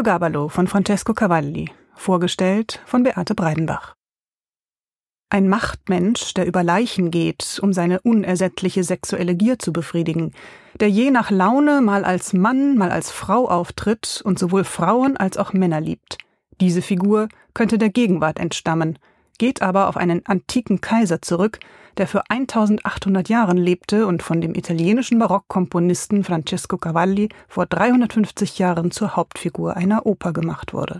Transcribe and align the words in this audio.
Heliogaballo 0.00 0.48
von 0.48 0.66
Francesco 0.66 1.12
Cavalli, 1.12 1.68
vorgestellt 1.94 2.80
von 2.86 3.02
Beate 3.02 3.34
Breidenbach. 3.34 3.96
Ein 5.28 5.46
Machtmensch, 5.46 6.32
der 6.32 6.46
über 6.46 6.62
Leichen 6.62 7.10
geht, 7.10 7.60
um 7.62 7.74
seine 7.74 8.00
unersättliche 8.00 8.82
sexuelle 8.82 9.34
Gier 9.34 9.58
zu 9.58 9.74
befriedigen, 9.74 10.32
der 10.80 10.88
je 10.88 11.10
nach 11.10 11.30
Laune 11.30 11.82
mal 11.82 12.06
als 12.06 12.32
Mann, 12.32 12.78
mal 12.78 12.90
als 12.90 13.10
Frau 13.10 13.46
auftritt 13.46 14.22
und 14.24 14.38
sowohl 14.38 14.64
Frauen 14.64 15.18
als 15.18 15.36
auch 15.36 15.52
Männer 15.52 15.82
liebt. 15.82 16.16
Diese 16.62 16.80
Figur 16.80 17.28
könnte 17.52 17.76
der 17.76 17.90
Gegenwart 17.90 18.38
entstammen, 18.38 18.98
geht 19.40 19.62
aber 19.62 19.88
auf 19.88 19.96
einen 19.96 20.26
antiken 20.26 20.82
Kaiser 20.82 21.22
zurück, 21.22 21.60
der 21.96 22.06
für 22.06 22.28
1800 22.28 23.30
Jahren 23.30 23.56
lebte 23.56 24.06
und 24.06 24.22
von 24.22 24.42
dem 24.42 24.54
italienischen 24.54 25.18
Barockkomponisten 25.18 26.24
Francesco 26.24 26.76
Cavalli 26.76 27.30
vor 27.48 27.64
350 27.64 28.58
Jahren 28.58 28.90
zur 28.90 29.16
Hauptfigur 29.16 29.78
einer 29.78 30.04
Oper 30.04 30.34
gemacht 30.34 30.74
wurde. 30.74 30.98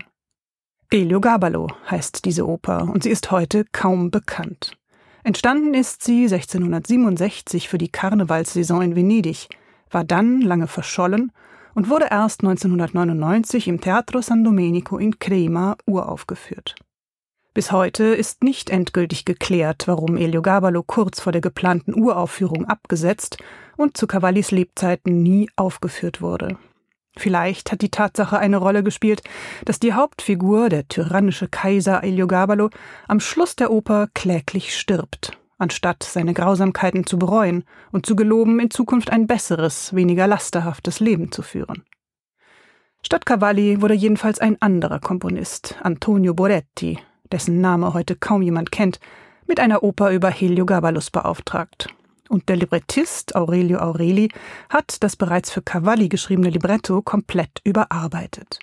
Eliogaballo 0.89 1.67
heißt 1.91 2.25
diese 2.25 2.47
Oper 2.47 2.89
und 2.91 3.03
sie 3.03 3.11
ist 3.11 3.29
heute 3.29 3.63
kaum 3.71 4.09
bekannt. 4.09 4.75
Entstanden 5.23 5.75
ist 5.75 6.03
sie 6.03 6.23
1667 6.23 7.69
für 7.69 7.77
die 7.77 7.89
Karnevalssaison 7.89 8.81
in 8.81 8.95
Venedig, 8.95 9.49
war 9.91 10.03
dann 10.03 10.41
lange 10.41 10.65
verschollen 10.65 11.31
und 11.75 11.89
wurde 11.89 12.07
erst 12.09 12.41
1999 12.41 13.67
im 13.67 13.79
Teatro 13.79 14.23
San 14.23 14.43
Domenico 14.43 14.97
in 14.97 15.19
Crema 15.19 15.77
uraufgeführt. 15.85 16.73
Bis 17.53 17.73
heute 17.73 18.05
ist 18.05 18.45
nicht 18.45 18.69
endgültig 18.69 19.25
geklärt, 19.25 19.83
warum 19.85 20.15
Eliogaballo 20.15 20.83
kurz 20.83 21.19
vor 21.19 21.33
der 21.33 21.41
geplanten 21.41 21.93
Uraufführung 21.93 22.63
abgesetzt 22.63 23.37
und 23.75 23.97
zu 23.97 24.07
Cavallis 24.07 24.51
Lebzeiten 24.51 25.21
nie 25.21 25.49
aufgeführt 25.57 26.21
wurde. 26.21 26.57
Vielleicht 27.17 27.73
hat 27.73 27.81
die 27.81 27.91
Tatsache 27.91 28.39
eine 28.39 28.55
Rolle 28.55 28.83
gespielt, 28.83 29.21
dass 29.65 29.81
die 29.81 29.91
Hauptfigur, 29.91 30.69
der 30.69 30.87
tyrannische 30.87 31.49
Kaiser 31.49 32.05
Eliogaballo, 32.05 32.69
am 33.09 33.19
Schluss 33.19 33.57
der 33.57 33.69
Oper 33.69 34.07
kläglich 34.13 34.77
stirbt, 34.77 35.37
anstatt 35.57 36.03
seine 36.03 36.33
Grausamkeiten 36.33 37.05
zu 37.05 37.19
bereuen 37.19 37.65
und 37.91 38.05
zu 38.05 38.15
geloben, 38.15 38.61
in 38.61 38.71
Zukunft 38.71 39.09
ein 39.09 39.27
besseres, 39.27 39.93
weniger 39.93 40.25
lasterhaftes 40.25 41.01
Leben 41.01 41.33
zu 41.33 41.41
führen. 41.41 41.83
Statt 43.03 43.25
Cavalli 43.25 43.81
wurde 43.81 43.95
jedenfalls 43.95 44.39
ein 44.39 44.61
anderer 44.61 44.99
Komponist, 44.99 45.75
Antonio 45.81 46.33
Boretti, 46.33 46.97
dessen 47.31 47.61
Name 47.61 47.93
heute 47.93 48.15
kaum 48.15 48.41
jemand 48.41 48.71
kennt, 48.71 48.99
mit 49.47 49.59
einer 49.59 49.83
Oper 49.83 50.11
über 50.11 50.29
Heliogabalus 50.29 51.09
beauftragt 51.11 51.87
und 52.31 52.47
der 52.47 52.55
Librettist 52.55 53.35
Aurelio 53.35 53.79
Aureli 53.79 54.29
hat 54.69 55.03
das 55.03 55.15
bereits 55.15 55.51
für 55.51 55.61
Cavalli 55.61 56.07
geschriebene 56.07 56.49
Libretto 56.49 57.01
komplett 57.01 57.59
überarbeitet. 57.63 58.59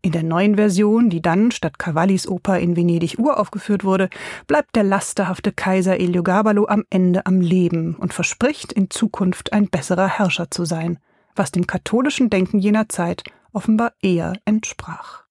In 0.00 0.12
der 0.12 0.22
neuen 0.22 0.54
Version, 0.54 1.10
die 1.10 1.20
dann 1.20 1.50
statt 1.50 1.80
Cavallis 1.80 2.28
Oper 2.28 2.60
in 2.60 2.76
Venedig 2.76 3.18
uraufgeführt 3.18 3.82
wurde, 3.82 4.08
bleibt 4.46 4.76
der 4.76 4.84
lasterhafte 4.84 5.50
Kaiser 5.50 5.98
Eliogaballo 5.98 6.66
am 6.68 6.84
Ende 6.88 7.26
am 7.26 7.40
Leben 7.40 7.96
und 7.96 8.14
verspricht 8.14 8.72
in 8.72 8.90
Zukunft 8.90 9.52
ein 9.52 9.68
besserer 9.68 10.06
Herrscher 10.06 10.52
zu 10.52 10.64
sein, 10.64 11.00
was 11.34 11.50
dem 11.50 11.66
katholischen 11.66 12.30
Denken 12.30 12.60
jener 12.60 12.88
Zeit 12.88 13.24
offenbar 13.52 13.92
eher 14.00 14.34
entsprach. 14.44 15.24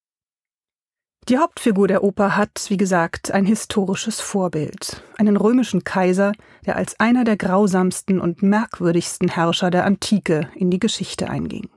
Die 1.29 1.39
Hauptfigur 1.39 1.89
der 1.89 2.05
Oper 2.05 2.37
hat, 2.37 2.67
wie 2.69 2.77
gesagt, 2.77 3.31
ein 3.31 3.45
historisches 3.45 4.21
Vorbild, 4.21 5.03
einen 5.17 5.35
römischen 5.35 5.83
Kaiser, 5.83 6.31
der 6.65 6.77
als 6.77 7.01
einer 7.01 7.25
der 7.25 7.35
grausamsten 7.35 8.21
und 8.21 8.43
merkwürdigsten 8.43 9.27
Herrscher 9.27 9.69
der 9.69 9.83
Antike 9.83 10.49
in 10.55 10.71
die 10.71 10.79
Geschichte 10.79 11.29
einging. 11.29 11.67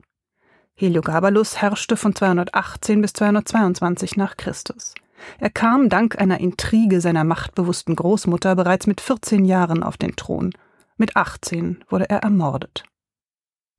Heliogabalus 0.73 1.61
herrschte 1.61 1.97
von 1.97 2.15
218 2.15 3.01
bis 3.01 3.11
222 3.11 4.15
nach 4.15 4.37
Christus. 4.37 4.93
Er 5.37 5.49
kam 5.49 5.89
dank 5.89 6.17
einer 6.17 6.39
Intrige 6.39 7.01
seiner 7.01 7.25
machtbewussten 7.25 7.97
Großmutter 7.97 8.55
bereits 8.55 8.87
mit 8.87 9.01
14 9.01 9.43
Jahren 9.43 9.83
auf 9.83 9.97
den 9.97 10.15
Thron. 10.15 10.51
Mit 10.95 11.17
18 11.17 11.83
wurde 11.89 12.09
er 12.09 12.19
ermordet. 12.19 12.85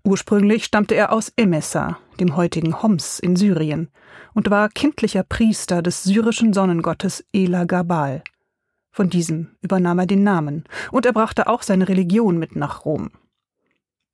Ursprünglich 0.04 0.64
stammte 0.64 0.96
er 0.96 1.12
aus 1.12 1.32
Emessa, 1.36 1.98
dem 2.18 2.34
heutigen 2.36 2.82
Homs 2.82 3.20
in 3.20 3.36
Syrien, 3.36 3.88
und 4.34 4.50
war 4.50 4.68
kindlicher 4.68 5.22
Priester 5.22 5.80
des 5.80 6.02
syrischen 6.02 6.52
Sonnengottes 6.52 7.24
Ela 7.32 7.64
Gabal. 7.64 8.22
Von 8.90 9.10
diesem 9.10 9.56
übernahm 9.60 10.00
er 10.00 10.06
den 10.06 10.24
Namen, 10.24 10.64
und 10.90 11.06
er 11.06 11.12
brachte 11.12 11.46
auch 11.46 11.62
seine 11.62 11.88
Religion 11.88 12.36
mit 12.38 12.56
nach 12.56 12.84
Rom. 12.84 13.10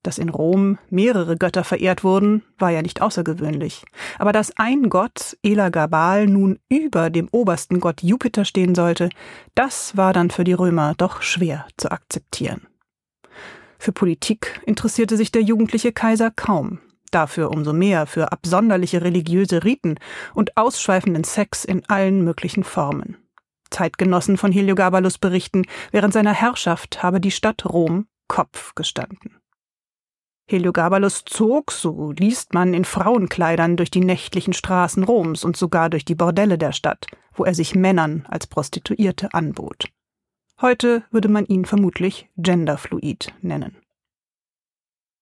Dass 0.02 0.18
in 0.18 0.28
Rom 0.28 0.78
mehrere 0.90 1.36
Götter 1.36 1.64
verehrt 1.64 2.04
wurden, 2.04 2.44
war 2.58 2.70
ja 2.70 2.82
nicht 2.82 3.02
außergewöhnlich. 3.02 3.84
Aber 4.18 4.32
dass 4.32 4.56
ein 4.56 4.90
Gott, 4.90 5.36
Ela 5.42 5.70
Gabal, 5.70 6.26
nun 6.26 6.58
über 6.68 7.10
dem 7.10 7.28
obersten 7.32 7.80
Gott 7.80 8.02
Jupiter 8.02 8.44
stehen 8.44 8.74
sollte, 8.74 9.08
das 9.54 9.96
war 9.96 10.12
dann 10.12 10.30
für 10.30 10.44
die 10.44 10.52
Römer 10.52 10.94
doch 10.96 11.22
schwer 11.22 11.66
zu 11.76 11.90
akzeptieren. 11.90 12.68
Für 13.78 13.92
Politik 13.92 14.60
interessierte 14.66 15.16
sich 15.16 15.30
der 15.30 15.42
jugendliche 15.42 15.92
Kaiser 15.92 16.30
kaum, 16.30 16.80
dafür 17.10 17.50
umso 17.50 17.72
mehr 17.72 18.06
für 18.06 18.32
absonderliche 18.32 19.02
religiöse 19.02 19.64
Riten 19.64 19.98
und 20.34 20.56
ausschweifenden 20.56 21.24
Sex 21.24 21.64
in 21.64 21.88
allen 21.88 22.24
möglichen 22.24 22.64
Formen. 22.64 23.16
Zeitgenossen 23.70 24.36
von 24.36 24.50
Heliogabalus 24.50 25.18
berichten, 25.18 25.64
während 25.90 26.12
seiner 26.12 26.32
Herrschaft 26.32 27.02
habe 27.02 27.20
die 27.20 27.30
Stadt 27.30 27.64
Rom 27.66 28.06
Kopf 28.26 28.74
gestanden. 28.74 29.38
Heliogabalus 30.50 31.24
zog, 31.26 31.72
so 31.72 32.12
liest 32.12 32.54
man, 32.54 32.72
in 32.72 32.86
Frauenkleidern 32.86 33.76
durch 33.76 33.90
die 33.90 34.00
nächtlichen 34.00 34.54
Straßen 34.54 35.04
Roms 35.04 35.44
und 35.44 35.56
sogar 35.56 35.90
durch 35.90 36.06
die 36.06 36.14
Bordelle 36.14 36.56
der 36.56 36.72
Stadt, 36.72 37.06
wo 37.34 37.44
er 37.44 37.54
sich 37.54 37.74
Männern 37.74 38.24
als 38.28 38.46
Prostituierte 38.46 39.34
anbot. 39.34 39.90
Heute 40.60 41.04
würde 41.12 41.28
man 41.28 41.46
ihn 41.46 41.64
vermutlich 41.64 42.28
genderfluid 42.36 43.32
nennen. 43.42 43.76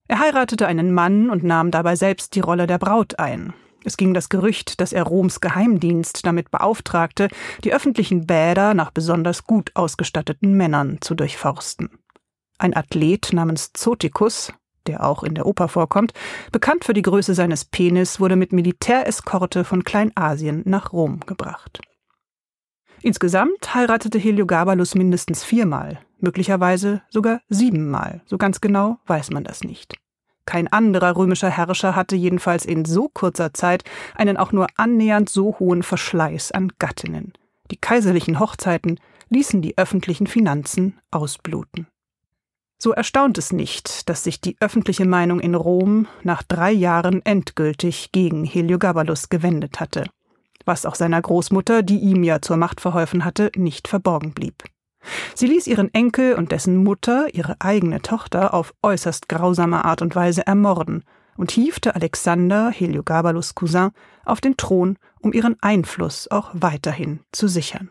Er 0.09 0.21
heiratete 0.21 0.67
einen 0.67 0.95
Mann 0.95 1.29
und 1.29 1.45
nahm 1.45 1.71
dabei 1.71 1.95
selbst 1.95 2.35
die 2.35 2.41
Rolle 2.41 2.67
der 2.67 2.79
Braut 2.79 3.19
ein. 3.19 3.53
Es 3.85 3.99
ging 3.99 4.15
das 4.15 4.31
Gerücht, 4.31 4.81
dass 4.81 4.95
er 4.95 5.03
Roms 5.03 5.41
Geheimdienst 5.41 6.25
damit 6.25 6.51
beauftragte, 6.51 7.29
die 7.65 7.75
öffentlichen 7.75 8.27
Bäder 8.27 8.73
nach 8.73 8.91
besonders 8.91 9.45
gut 9.45 9.73
ausgestatteten 9.75 10.55
Männern 10.55 10.99
zu 11.03 11.15
durchforsten. 11.15 11.91
Ein 12.59 12.75
Athlet 12.75 13.33
namens 13.33 13.73
Zotikus, 13.75 14.53
der 14.87 15.05
auch 15.05 15.23
in 15.23 15.35
der 15.35 15.47
Oper 15.47 15.69
vorkommt, 15.69 16.15
bekannt 16.51 16.85
für 16.85 16.95
die 16.95 17.03
Größe 17.03 17.35
seines 17.35 17.67
Penis, 17.67 18.21
wurde 18.21 18.37
mit 18.37 18.53
Militäreskorte 18.53 19.65
von 19.65 19.85
Kleinasien 19.85 20.63
nach 20.65 20.93
Rom 20.93 21.21
gebracht. 21.21 21.81
Insgesamt 23.03 23.75
heiratete 23.75 24.19
Heliogabalus 24.19 24.95
mindestens 24.95 25.45
viermal, 25.45 26.01
möglicherweise 26.19 27.03
sogar 27.09 27.41
siebenmal, 27.49 28.23
so 28.27 28.39
ganz 28.39 28.61
genau 28.61 28.99
weiß 29.07 29.31
man 29.31 29.45
das 29.45 29.63
nicht. 29.63 29.97
Kein 30.47 30.69
anderer 30.69 31.17
römischer 31.17 31.51
Herrscher 31.51 31.97
hatte 31.97 32.17
jedenfalls 32.17 32.65
in 32.65 32.85
so 32.85 33.09
kurzer 33.09 33.53
Zeit 33.53 33.85
einen 34.15 34.37
auch 34.37 34.53
nur 34.53 34.69
annähernd 34.77 35.29
so 35.29 35.57
hohen 35.59 35.83
Verschleiß 35.83 36.53
an 36.53 36.73
Gattinnen. 36.79 37.33
Die 37.71 37.77
kaiserlichen 37.77 38.39
Hochzeiten 38.39 39.01
ließen 39.29 39.61
die 39.61 39.77
öffentlichen 39.77 40.29
Finanzen 40.29 40.99
ausbluten. 41.11 41.89
So 42.79 42.93
erstaunt 42.93 43.39
es 43.39 43.53
nicht, 43.53 44.09
dass 44.09 44.23
sich 44.23 44.41
die 44.41 44.57
öffentliche 44.61 45.07
Meinung 45.07 45.41
in 45.41 45.55
Rom 45.55 46.07
nach 46.23 46.43
drei 46.43 46.71
Jahren 46.71 47.25
endgültig 47.25 48.13
gegen 48.13 48.45
Heliogabalus 48.45 49.29
gewendet 49.29 49.81
hatte 49.81 50.05
was 50.67 50.85
auch 50.85 50.95
seiner 50.95 51.23
Großmutter, 51.23 51.83
die 51.83 51.99
ihm 51.99 52.23
ja 52.23 52.43
zur 52.43 52.57
Macht 52.57 52.81
verholfen 52.81 53.25
hatte, 53.25 53.51
nicht 53.57 53.89
verborgen 53.89 54.33
blieb. 54.33 54.65
Sie 55.35 55.47
ließ 55.47 55.67
ihren 55.67 55.93
Enkel 55.95 56.35
und 56.35 56.53
dessen 56.53 56.83
Mutter, 56.83 57.33
ihre 57.33 57.57
eigene 57.61 58.03
Tochter, 58.03 58.53
auf 58.55 58.75
äußerst 58.83 59.29
grausame 59.29 59.85
Art 59.85 60.03
und 60.03 60.17
Weise 60.17 60.47
ermorden 60.47 61.05
und 61.37 61.51
hiefte 61.51 61.95
Alexander, 61.95 62.71
Heliogabalus 62.71 63.55
Cousin, 63.55 63.91
auf 64.25 64.41
den 64.41 64.57
Thron, 64.57 64.99
um 65.21 65.33
ihren 65.33 65.57
Einfluss 65.61 66.29
auch 66.31 66.51
weiterhin 66.55 67.21
zu 67.33 67.47
sichern. 67.47 67.91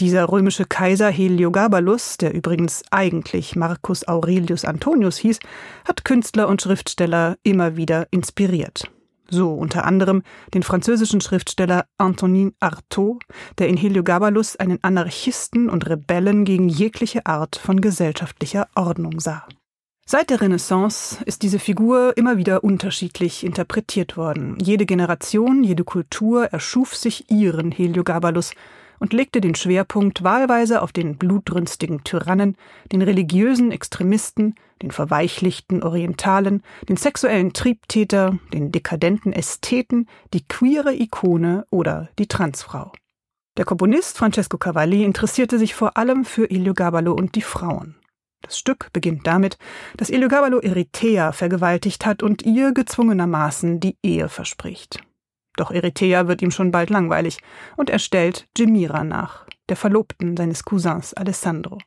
Dieser 0.00 0.28
römische 0.28 0.64
Kaiser 0.64 1.10
Heliogabalus, 1.10 2.16
der 2.16 2.34
übrigens 2.34 2.82
eigentlich 2.90 3.54
Marcus 3.54 4.08
Aurelius 4.08 4.64
Antonius 4.64 5.16
hieß, 5.18 5.38
hat 5.86 6.04
Künstler 6.04 6.48
und 6.48 6.60
Schriftsteller 6.60 7.36
immer 7.42 7.76
wieder 7.76 8.08
inspiriert 8.10 8.90
so 9.30 9.54
unter 9.54 9.84
anderem 9.84 10.22
den 10.54 10.62
französischen 10.62 11.20
Schriftsteller 11.20 11.86
Antonin 11.98 12.54
Artaud, 12.60 13.22
der 13.58 13.68
in 13.68 13.76
Heliogabalus 13.76 14.56
einen 14.56 14.78
Anarchisten 14.82 15.68
und 15.68 15.88
Rebellen 15.88 16.44
gegen 16.44 16.68
jegliche 16.68 17.26
Art 17.26 17.56
von 17.56 17.80
gesellschaftlicher 17.80 18.68
Ordnung 18.74 19.20
sah. 19.20 19.46
Seit 20.04 20.30
der 20.30 20.40
Renaissance 20.40 21.18
ist 21.24 21.42
diese 21.42 21.58
Figur 21.58 22.16
immer 22.16 22.36
wieder 22.36 22.64
unterschiedlich 22.64 23.44
interpretiert 23.44 24.16
worden. 24.16 24.58
Jede 24.60 24.84
Generation, 24.84 25.62
jede 25.62 25.84
Kultur 25.84 26.46
erschuf 26.46 26.94
sich 26.96 27.30
ihren 27.30 27.70
Heliogabalus, 27.70 28.52
und 29.02 29.12
legte 29.12 29.40
den 29.40 29.56
Schwerpunkt 29.56 30.22
wahlweise 30.22 30.80
auf 30.80 30.92
den 30.92 31.16
blutrünstigen 31.16 32.04
Tyrannen, 32.04 32.56
den 32.92 33.02
religiösen 33.02 33.72
Extremisten, 33.72 34.54
den 34.80 34.92
verweichlichten 34.92 35.82
Orientalen, 35.82 36.62
den 36.88 36.96
sexuellen 36.96 37.52
Triebtäter, 37.52 38.38
den 38.52 38.70
dekadenten 38.70 39.32
Ästheten, 39.32 40.06
die 40.32 40.46
queere 40.46 40.94
Ikone 40.94 41.66
oder 41.68 42.10
die 42.20 42.28
Transfrau. 42.28 42.92
Der 43.58 43.64
Komponist 43.64 44.18
Francesco 44.18 44.56
Cavalli 44.56 45.02
interessierte 45.02 45.58
sich 45.58 45.74
vor 45.74 45.96
allem 45.96 46.24
für 46.24 46.48
Ilio 46.48 46.72
und 47.12 47.34
die 47.34 47.42
Frauen. 47.42 47.96
Das 48.40 48.56
Stück 48.56 48.92
beginnt 48.92 49.26
damit, 49.26 49.58
dass 49.96 50.10
Ilio 50.10 50.28
Eritrea 50.28 51.32
vergewaltigt 51.32 52.06
hat 52.06 52.22
und 52.22 52.42
ihr 52.42 52.72
gezwungenermaßen 52.72 53.80
die 53.80 53.96
Ehe 54.04 54.28
verspricht. 54.28 55.00
Doch 55.56 55.70
Eritrea 55.70 56.28
wird 56.28 56.42
ihm 56.42 56.50
schon 56.50 56.70
bald 56.70 56.90
langweilig 56.90 57.38
und 57.76 57.90
er 57.90 57.98
stellt 57.98 58.48
Jemira 58.56 59.04
nach, 59.04 59.46
der 59.68 59.76
Verlobten 59.76 60.36
seines 60.36 60.64
Cousins 60.64 61.14
Alessandro. 61.14 61.78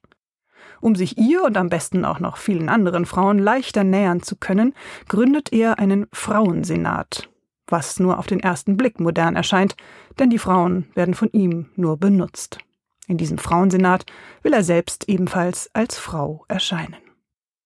Um 0.81 0.95
sich 0.95 1.17
ihr 1.17 1.43
und 1.43 1.57
am 1.57 1.69
besten 1.69 2.05
auch 2.05 2.19
noch 2.19 2.37
vielen 2.37 2.69
anderen 2.69 3.05
Frauen 3.05 3.39
leichter 3.39 3.83
nähern 3.83 4.21
zu 4.21 4.35
können, 4.35 4.73
gründet 5.07 5.51
er 5.51 5.79
einen 5.79 6.07
Frauensenat, 6.11 7.29
was 7.67 7.99
nur 7.99 8.19
auf 8.19 8.27
den 8.27 8.39
ersten 8.39 8.77
Blick 8.77 8.99
modern 8.99 9.35
erscheint, 9.35 9.75
denn 10.19 10.29
die 10.29 10.39
Frauen 10.39 10.87
werden 10.93 11.13
von 11.13 11.29
ihm 11.31 11.69
nur 11.75 11.97
benutzt. 11.97 12.59
In 13.07 13.17
diesem 13.17 13.37
Frauensenat 13.37 14.05
will 14.43 14.53
er 14.53 14.63
selbst 14.63 15.07
ebenfalls 15.07 15.69
als 15.73 15.97
Frau 15.97 16.45
erscheinen. 16.47 17.04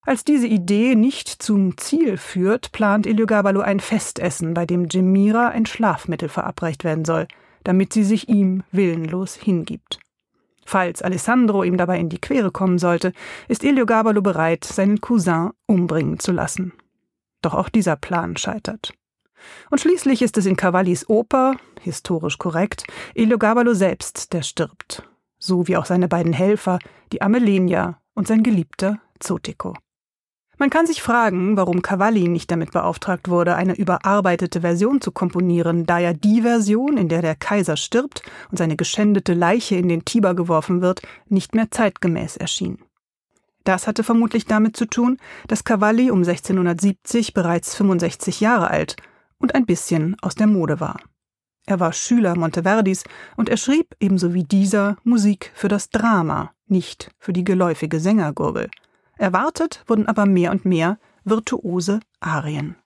Als 0.10 0.24
diese 0.24 0.48
Idee 0.48 0.96
nicht 0.96 1.28
zum 1.30 1.78
Ziel 1.78 2.18
führt, 2.18 2.72
plant 2.72 3.06
Eliogabalo 3.06 3.62
ein 3.62 3.80
Festessen, 3.80 4.56
bei 4.56 4.66
dem 4.66 4.88
Jemira 4.90 5.50
ein 5.50 5.68
Schlafmittel 5.68 6.30
verabreicht 6.30 6.84
werden 6.84 7.06
soll, 7.06 7.28
damit 7.64 7.94
sie 7.94 8.04
sich 8.04 8.28
ihm 8.28 8.64
willenlos 8.72 9.36
hingibt. 9.36 10.00
Falls 10.66 11.04
Alessandro 11.04 11.64
ihm 11.64 11.78
dabei 11.78 12.00
in 12.00 12.10
die 12.10 12.18
Quere 12.18 12.50
kommen 12.50 12.80
sollte, 12.80 13.14
ist 13.48 13.64
Eliogabalo 13.64 14.24
bereit, 14.24 14.66
seinen 14.66 15.00
Cousin 15.00 15.52
umbringen 15.68 16.18
zu 16.18 16.32
lassen. 16.32 16.74
Doch 17.44 17.54
auch 17.54 17.70
dieser 17.70 17.96
Plan 17.96 18.36
scheitert. 18.36 18.96
Und 19.70 19.80
schließlich 19.80 20.24
ist 20.24 20.40
es 20.40 20.48
in 20.48 20.56
Cavallis 20.56 21.08
Oper, 21.08 21.56
historisch 21.82 22.40
korrekt, 22.40 22.84
Eliogabalo 23.14 23.76
selbst, 23.76 24.34
der 24.34 24.42
stirbt, 24.42 25.08
so 25.38 25.68
wie 25.68 25.78
auch 25.78 25.86
seine 25.86 26.08
beiden 26.08 26.34
Helfer, 26.34 26.80
die 27.12 27.22
Amelenia 27.22 28.02
und 28.16 28.28
sein 28.28 28.42
Geliebter 28.42 29.00
Zotico. 29.20 29.76
Man 30.62 30.70
kann 30.70 30.86
sich 30.86 31.02
fragen, 31.02 31.56
warum 31.56 31.82
Cavalli 31.82 32.28
nicht 32.28 32.52
damit 32.52 32.74
beauftragt 32.74 33.30
wurde, 33.30 33.56
eine 33.56 33.78
überarbeitete 33.78 34.60
Version 34.60 35.00
zu 35.00 35.14
komponieren, 35.14 35.86
da 35.86 36.00
ja 36.00 36.12
die 36.12 36.42
Version, 36.42 36.98
in 36.98 37.08
der 37.08 37.22
der 37.22 37.36
Kaiser 37.36 37.78
stirbt 37.78 38.24
und 38.52 38.58
seine 38.58 38.76
geschändete 38.76 39.34
Leiche 39.34 39.78
in 39.78 39.88
den 39.88 40.04
Tiber 40.04 40.36
geworfen 40.36 40.82
wird, 40.82 41.02
nicht 41.30 41.56
mehr 41.56 41.72
zeitgemäß 41.72 42.36
erschien. 42.36 42.78
Das 43.64 43.88
hatte 43.88 44.04
vermutlich 44.04 44.48
damit 44.48 44.76
zu 44.76 44.86
tun, 44.86 45.18
dass 45.48 45.64
Cavalli 45.64 46.12
um 46.12 46.20
1670 46.20 47.34
bereits 47.34 47.76
65 47.76 48.42
Jahre 48.42 48.70
alt 48.70 48.98
und 49.38 49.56
ein 49.56 49.66
bisschen 49.66 50.18
aus 50.22 50.36
der 50.36 50.48
Mode 50.48 50.82
war. 50.82 51.00
Er 51.68 51.80
war 51.80 51.94
Schüler 51.94 52.36
Monteverdis 52.36 53.06
und 53.38 53.48
er 53.48 53.58
schrieb 53.58 53.96
ebenso 54.02 54.34
wie 54.34 54.44
dieser 54.44 54.98
Musik 55.06 55.54
für 55.56 55.70
das 55.70 55.90
Drama, 55.90 56.52
nicht 56.68 57.12
für 57.18 57.32
die 57.32 57.46
geläufige 57.46 58.02
Sängergurgel. 58.02 58.70
Erwartet 59.20 59.84
wurden 59.86 60.08
aber 60.08 60.26
mehr 60.26 60.52
und 60.52 60.66
mehr 60.66 60.98
virtuose 61.26 62.00
Arien. 62.22 62.78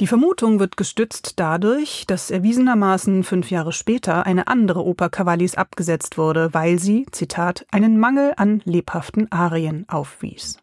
Die 0.00 0.08
Vermutung 0.08 0.58
wird 0.58 0.76
gestützt 0.76 1.38
dadurch, 1.38 2.04
dass 2.08 2.32
erwiesenermaßen 2.32 3.22
fünf 3.22 3.50
Jahre 3.50 3.72
später 3.72 4.26
eine 4.26 4.48
andere 4.48 4.84
Oper 4.84 5.08
Cavallis 5.08 5.54
abgesetzt 5.54 6.18
wurde, 6.18 6.52
weil 6.52 6.80
sie, 6.80 7.06
Zitat, 7.12 7.64
einen 7.70 8.00
Mangel 8.00 8.32
an 8.36 8.62
lebhaften 8.64 9.30
Arien 9.30 9.88
aufwies. 9.88 10.58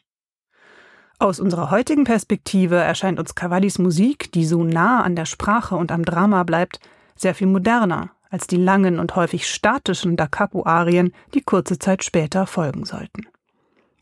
Aus 1.20 1.40
unserer 1.40 1.72
heutigen 1.72 2.04
Perspektive 2.04 2.76
erscheint 2.76 3.20
uns 3.20 3.36
Cavallis 3.36 3.80
Musik, 3.80 4.34
die 4.34 4.46
so 4.46 4.66
nah 4.66 5.02
an 5.02 5.16
der 5.16 5.26
Sprache 5.26 5.78
und 5.78 5.94
am 5.94 6.04
Drama 6.04 6.44
bleibt, 6.44 6.82
sehr 7.16 7.36
viel 7.36 7.48
moderner 7.48 8.12
als 8.30 8.48
die 8.48 8.58
langen 8.58 9.00
und 9.00 9.16
häufig 9.16 9.48
statischen 9.48 10.18
Da 10.18 10.28
Capo-Arien, 10.28 11.14
die 11.34 11.42
kurze 11.42 11.80
Zeit 11.80 12.04
später 12.04 12.46
folgen 12.46 12.86
sollten. 12.86 13.28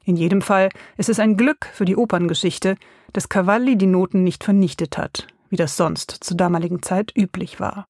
In 0.07 0.15
jedem 0.15 0.41
Fall 0.41 0.69
ist 0.95 1.09
es 1.09 1.19
ein 1.19 1.35
Glück 1.35 1.65
für 1.73 1.83
die 1.83 1.97
Operngeschichte, 1.97 2.77
dass 3.11 3.27
Cavalli 3.27 3.77
die 3.77 3.87
Noten 3.87 4.23
nicht 4.23 4.45
vernichtet 4.45 4.97
hat, 4.97 5.27
wie 5.49 5.57
das 5.57 5.75
sonst 5.75 6.11
zur 6.21 6.37
damaligen 6.37 6.81
Zeit 6.81 7.11
üblich 7.13 7.59
war. 7.59 7.87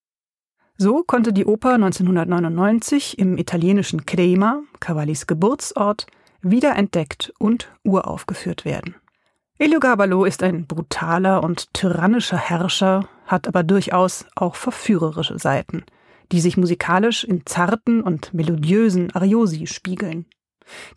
So 0.77 1.03
konnte 1.03 1.31
die 1.31 1.45
Oper 1.45 1.75
1999 1.75 3.19
im 3.19 3.37
italienischen 3.37 4.07
Crema, 4.07 4.63
Cavallis 4.79 5.27
Geburtsort, 5.27 6.07
wiederentdeckt 6.41 7.33
und 7.37 7.71
uraufgeführt 7.83 8.65
werden. 8.65 8.95
Eliogabalo 9.59 10.25
ist 10.25 10.41
ein 10.41 10.65
brutaler 10.65 11.43
und 11.43 11.71
tyrannischer 11.75 12.37
Herrscher, 12.37 13.07
hat 13.27 13.47
aber 13.47 13.61
durchaus 13.61 14.25
auch 14.35 14.55
verführerische 14.55 15.37
Seiten, 15.37 15.83
die 16.31 16.41
sich 16.41 16.57
musikalisch 16.57 17.23
in 17.23 17.45
zarten 17.45 18.01
und 18.01 18.33
melodiösen 18.33 19.11
Ariosi 19.11 19.67
spiegeln. 19.67 20.25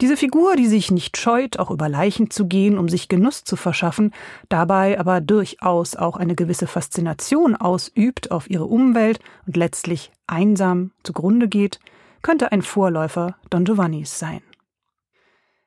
Diese 0.00 0.16
Figur, 0.16 0.56
die 0.56 0.66
sich 0.66 0.90
nicht 0.90 1.16
scheut, 1.16 1.58
auch 1.58 1.70
über 1.70 1.88
Leichen 1.88 2.30
zu 2.30 2.46
gehen, 2.46 2.78
um 2.78 2.88
sich 2.88 3.08
Genuss 3.08 3.44
zu 3.44 3.56
verschaffen, 3.56 4.12
dabei 4.48 4.98
aber 4.98 5.20
durchaus 5.20 5.96
auch 5.96 6.16
eine 6.16 6.34
gewisse 6.34 6.66
Faszination 6.66 7.56
ausübt 7.56 8.30
auf 8.30 8.50
ihre 8.50 8.66
Umwelt 8.66 9.20
und 9.46 9.56
letztlich 9.56 10.10
einsam 10.26 10.92
zugrunde 11.02 11.48
geht, 11.48 11.80
könnte 12.22 12.52
ein 12.52 12.62
Vorläufer 12.62 13.36
Don 13.50 13.64
Giovannis 13.64 14.18
sein. 14.18 14.42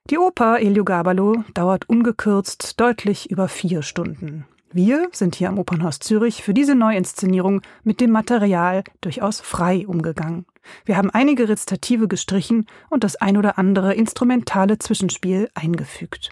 Die 0.10 0.18
Oper 0.18 0.60
Eliogabalo 0.60 1.44
dauert 1.54 1.88
ungekürzt 1.88 2.80
deutlich 2.80 3.32
über 3.32 3.48
vier 3.48 3.82
Stunden. 3.82 4.46
Wir 4.72 5.08
sind 5.12 5.36
hier 5.36 5.50
am 5.50 5.60
Opernhaus 5.60 6.00
Zürich 6.00 6.44
für 6.44 6.54
diese 6.54 6.76
Neuinszenierung 6.76 7.62
mit 7.84 8.02
dem 8.02 8.12
Material 8.12 8.84
durchaus 9.02 9.40
frei 9.40 9.88
umgegangen. 9.88 10.46
Wir 10.86 10.98
haben 10.98 11.10
einige 11.10 11.50
Rezitative 11.50 12.08
gestrichen 12.08 12.68
und 12.90 13.04
das 13.04 13.16
ein 13.16 13.38
oder 13.38 13.58
andere 13.58 13.94
instrumentale 13.94 14.80
Zwischenspiel 14.80 15.50
eingefügt. 15.54 16.32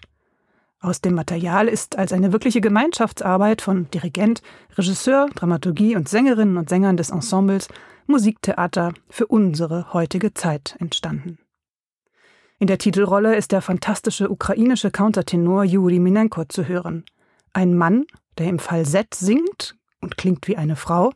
Aus 0.79 0.99
dem 0.99 1.13
Material 1.13 1.67
ist 1.67 1.97
als 1.97 2.11
eine 2.11 2.33
wirkliche 2.33 2.59
Gemeinschaftsarbeit 2.59 3.61
von 3.61 3.89
Dirigent, 3.91 4.41
Regisseur, 4.75 5.27
Dramaturgie 5.35 5.95
und 5.95 6.09
Sängerinnen 6.09 6.57
und 6.57 6.69
Sängern 6.69 6.97
des 6.97 7.11
Ensembles 7.11 7.67
Musiktheater 8.07 8.93
für 9.09 9.27
unsere 9.27 9.93
heutige 9.93 10.33
Zeit 10.33 10.75
entstanden. 10.79 11.37
In 12.57 12.67
der 12.67 12.79
Titelrolle 12.79 13.35
ist 13.35 13.51
der 13.51 13.61
fantastische 13.61 14.29
ukrainische 14.29 14.91
Countertenor 14.91 15.63
Juri 15.63 16.00
Minenko 16.00 16.45
zu 16.45 16.67
hören. 16.67 17.05
Ein 17.53 17.75
Mann, 17.75 18.05
der 18.38 18.47
im 18.47 18.59
Falsett 18.59 19.13
singt 19.13 19.75
und 20.00 20.17
klingt 20.17 20.47
wie 20.47 20.57
eine 20.57 20.75
Frau, 20.75 21.11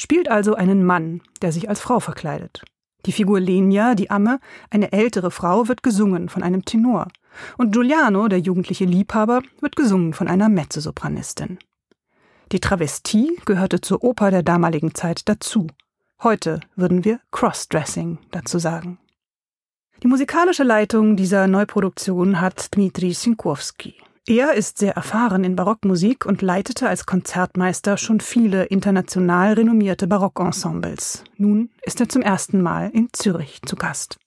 spielt 0.00 0.30
also 0.30 0.54
einen 0.54 0.84
Mann, 0.84 1.20
der 1.42 1.52
sich 1.52 1.68
als 1.68 1.80
Frau 1.80 2.00
verkleidet. 2.00 2.62
Die 3.06 3.12
Figur 3.12 3.38
Lenia, 3.40 3.94
die 3.94 4.10
Amme, 4.10 4.40
eine 4.70 4.92
ältere 4.92 5.30
Frau, 5.30 5.68
wird 5.68 5.82
gesungen 5.82 6.28
von 6.28 6.42
einem 6.42 6.64
Tenor. 6.64 7.08
Und 7.58 7.72
Giuliano, 7.72 8.28
der 8.28 8.40
jugendliche 8.40 8.84
Liebhaber, 8.84 9.42
wird 9.60 9.76
gesungen 9.76 10.12
von 10.14 10.26
einer 10.28 10.48
Mezzosopranistin. 10.48 11.58
Die 12.52 12.60
Travestie 12.60 13.38
gehörte 13.44 13.80
zur 13.80 14.02
Oper 14.02 14.30
der 14.30 14.42
damaligen 14.42 14.94
Zeit 14.94 15.28
dazu. 15.28 15.68
Heute 16.22 16.60
würden 16.76 17.04
wir 17.04 17.20
Crossdressing 17.30 18.18
dazu 18.30 18.58
sagen. 18.58 18.98
Die 20.02 20.08
musikalische 20.08 20.64
Leitung 20.64 21.16
dieser 21.16 21.46
Neuproduktion 21.46 22.40
hat 22.40 22.74
Dmitri 22.74 23.12
Sinkowski. 23.12 23.94
Er 24.26 24.54
ist 24.54 24.78
sehr 24.78 24.94
erfahren 24.94 25.44
in 25.44 25.56
Barockmusik 25.56 26.26
und 26.26 26.42
leitete 26.42 26.88
als 26.88 27.06
Konzertmeister 27.06 27.96
schon 27.96 28.20
viele 28.20 28.64
international 28.64 29.54
renommierte 29.54 30.06
Barockensembles. 30.06 31.24
Nun 31.36 31.70
ist 31.82 32.00
er 32.00 32.08
zum 32.08 32.22
ersten 32.22 32.60
Mal 32.60 32.90
in 32.90 33.08
Zürich 33.12 33.62
zu 33.62 33.76
Gast. 33.76 34.18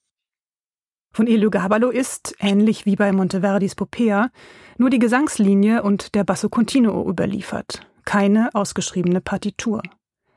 Von 1.15 1.27
Elio 1.27 1.51
Gabalo 1.51 1.91
ist, 1.91 2.35
ähnlich 2.39 2.88
wie 2.88 2.95
bei 2.95 3.12
Monteverdis 3.12 3.75
Popea, 3.75 4.31
nur 4.79 4.89
die 4.89 4.97
Gesangslinie 4.97 5.83
und 5.83 6.15
der 6.15 6.23
Basso 6.23 6.50
Continuo 6.50 7.07
überliefert, 7.07 7.85
keine 8.03 8.50
ausgeschriebene 8.55 9.21
Partitur. 9.21 9.83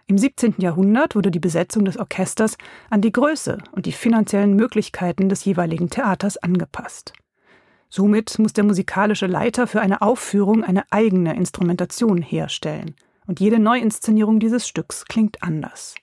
Im 0.06 0.18
17. 0.18 0.56
Jahrhundert 0.58 1.16
wurde 1.16 1.30
die 1.30 1.40
Besetzung 1.40 1.86
des 1.86 1.96
Orchesters 1.96 2.58
an 2.90 3.00
die 3.00 3.10
Größe 3.10 3.58
und 3.72 3.86
die 3.86 3.92
finanziellen 3.92 4.54
Möglichkeiten 4.54 5.30
des 5.30 5.46
jeweiligen 5.46 5.88
Theaters 5.88 6.36
angepasst. 6.36 7.14
Somit 7.88 8.38
muss 8.38 8.52
der 8.52 8.64
musikalische 8.64 9.26
Leiter 9.26 9.66
für 9.66 9.81
eine 9.81 10.02
Aufführung 10.02 10.64
eine 10.64 10.85
eigene 10.90 11.37
Instrumentation 11.37 12.23
herstellen, 12.23 12.95
und 13.26 13.40
jede 13.40 13.59
Neuinszenierung 13.59 14.40
dieses 14.40 14.66
Stücks 14.69 15.05
klingt 15.05 15.43
anders. 15.43 15.95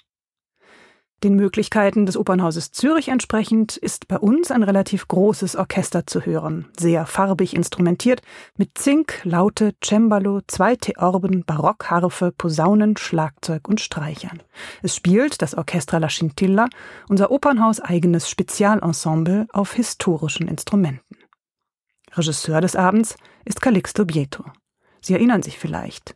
Den 1.23 1.37
Möglichkeiten 1.37 2.05
des 2.05 2.17
Opernhauses 2.17 2.73
Zürich 2.73 3.07
entsprechend 3.07 3.77
ist 3.77 4.09
bei 4.09 4.17
uns 4.17 4.51
ein 4.51 4.61
relativ 4.61 5.07
großes 5.07 5.55
Orchester 5.55 6.05
zu 6.05 6.25
hören, 6.25 6.65
sehr 6.77 7.05
farbig 7.05 7.55
instrumentiert, 7.55 8.21
mit 8.57 8.77
Zink, 8.77 9.21
Laute, 9.23 9.73
Cembalo, 9.81 10.41
zwei 10.47 10.75
Theorben, 10.75 11.45
Barockharfe, 11.45 12.33
Posaunen, 12.37 12.97
Schlagzeug 12.97 13.69
und 13.69 13.79
Streichern. 13.79 14.43
Es 14.81 14.97
spielt 14.97 15.41
das 15.41 15.55
Orchestra 15.55 15.97
La 15.97 16.09
Scintilla, 16.09 16.67
unser 17.07 17.31
Opernhaus 17.31 17.79
eigenes 17.79 18.29
Spezialensemble 18.29 19.47
auf 19.53 19.71
historischen 19.71 20.49
Instrumenten. 20.49 21.22
Regisseur 22.15 22.61
des 22.61 22.75
Abends 22.75 23.15
ist 23.45 23.61
Calixto 23.61 24.05
Bieto. 24.05 24.43
Sie 25.01 25.13
erinnern 25.13 25.41
sich 25.41 25.57
vielleicht. 25.57 26.15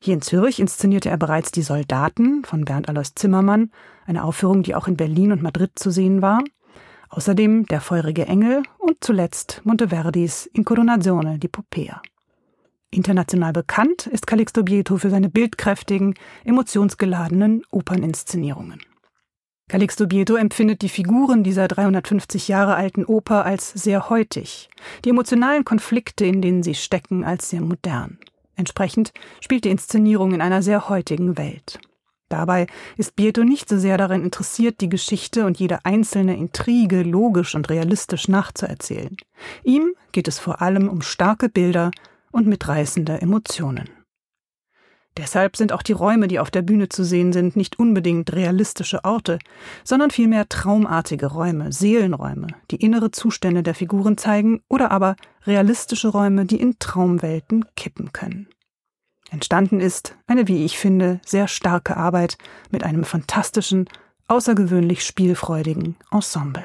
Hier 0.00 0.14
in 0.14 0.22
Zürich 0.22 0.60
inszenierte 0.60 1.10
er 1.10 1.16
bereits 1.16 1.50
Die 1.52 1.62
Soldaten 1.62 2.44
von 2.44 2.64
Bernd 2.64 2.88
Alois 2.88 3.14
Zimmermann, 3.14 3.70
eine 4.06 4.24
Aufführung, 4.24 4.62
die 4.62 4.74
auch 4.74 4.88
in 4.88 4.96
Berlin 4.96 5.32
und 5.32 5.42
Madrid 5.42 5.72
zu 5.76 5.90
sehen 5.90 6.22
war. 6.22 6.42
Außerdem 7.08 7.66
Der 7.66 7.80
feurige 7.80 8.26
Engel 8.26 8.62
und 8.78 8.96
zuletzt 9.00 9.60
Monteverdis 9.64 10.46
Incoronazione 10.46 11.38
di 11.38 11.48
Popea. 11.48 12.00
International 12.90 13.52
bekannt 13.52 14.06
ist 14.06 14.26
Calixto 14.26 14.62
Bieto 14.62 14.96
für 14.96 15.10
seine 15.10 15.28
bildkräftigen, 15.28 16.14
emotionsgeladenen 16.44 17.62
Operninszenierungen. 17.70 18.80
Calixto 19.68 20.06
Bieto 20.06 20.36
empfindet 20.36 20.82
die 20.82 20.88
Figuren 20.88 21.44
dieser 21.44 21.66
350 21.66 22.48
Jahre 22.48 22.74
alten 22.74 23.04
Oper 23.04 23.46
als 23.46 23.70
sehr 23.70 24.10
heutig, 24.10 24.68
die 25.04 25.10
emotionalen 25.10 25.64
Konflikte, 25.64 26.26
in 26.26 26.42
denen 26.42 26.62
sie 26.62 26.74
stecken, 26.74 27.24
als 27.24 27.48
sehr 27.48 27.62
modern. 27.62 28.18
Entsprechend 28.54 29.12
spielt 29.40 29.64
die 29.64 29.70
Inszenierung 29.70 30.34
in 30.34 30.42
einer 30.42 30.62
sehr 30.62 30.88
heutigen 30.88 31.38
Welt. 31.38 31.80
Dabei 32.28 32.66
ist 32.96 33.16
Bieto 33.16 33.44
nicht 33.44 33.68
so 33.68 33.78
sehr 33.78 33.98
daran 33.98 34.24
interessiert, 34.24 34.80
die 34.80 34.88
Geschichte 34.88 35.44
und 35.44 35.58
jede 35.58 35.84
einzelne 35.84 36.36
Intrige 36.36 37.02
logisch 37.02 37.54
und 37.54 37.68
realistisch 37.68 38.26
nachzuerzählen. 38.28 39.16
Ihm 39.64 39.94
geht 40.12 40.28
es 40.28 40.38
vor 40.38 40.62
allem 40.62 40.88
um 40.88 41.02
starke 41.02 41.48
Bilder 41.48 41.90
und 42.30 42.46
mitreißende 42.46 43.20
Emotionen. 43.20 43.90
Deshalb 45.18 45.56
sind 45.56 45.72
auch 45.72 45.82
die 45.82 45.92
Räume, 45.92 46.26
die 46.26 46.38
auf 46.38 46.50
der 46.50 46.62
Bühne 46.62 46.88
zu 46.88 47.04
sehen 47.04 47.32
sind, 47.32 47.54
nicht 47.54 47.78
unbedingt 47.78 48.32
realistische 48.32 49.04
Orte, 49.04 49.38
sondern 49.84 50.10
vielmehr 50.10 50.48
traumartige 50.48 51.26
Räume, 51.26 51.70
Seelenräume, 51.70 52.46
die 52.70 52.76
innere 52.76 53.10
Zustände 53.10 53.62
der 53.62 53.74
Figuren 53.74 54.16
zeigen 54.16 54.62
oder 54.68 54.90
aber 54.90 55.16
realistische 55.46 56.08
Räume, 56.08 56.46
die 56.46 56.60
in 56.60 56.78
Traumwelten 56.78 57.66
kippen 57.76 58.12
können. 58.12 58.48
Entstanden 59.30 59.80
ist 59.80 60.16
eine, 60.26 60.48
wie 60.48 60.64
ich 60.64 60.78
finde, 60.78 61.20
sehr 61.26 61.48
starke 61.48 61.96
Arbeit 61.96 62.38
mit 62.70 62.82
einem 62.82 63.04
fantastischen, 63.04 63.88
außergewöhnlich 64.28 65.04
spielfreudigen 65.04 65.96
Ensemble. 66.10 66.64